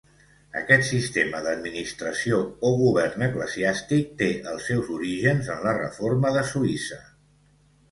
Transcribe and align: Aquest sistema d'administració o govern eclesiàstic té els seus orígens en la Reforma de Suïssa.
Aquest 0.59 0.85
sistema 0.85 1.41
d'administració 1.47 2.39
o 2.71 2.71
govern 2.79 3.27
eclesiàstic 3.27 4.17
té 4.23 4.31
els 4.55 4.67
seus 4.73 4.91
orígens 4.99 5.53
en 5.59 5.63
la 5.69 5.77
Reforma 5.81 6.35
de 6.41 6.45
Suïssa. 6.57 7.03